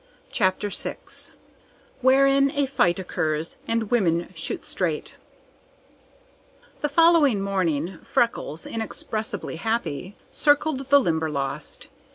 [0.31, 0.97] CHAPTER VI
[2.01, 5.13] Wherein a Fight Occurs and Women Shoot Straight
[6.81, 11.85] The following morning Freckles, inexpressibly happy, circled the Limberlost.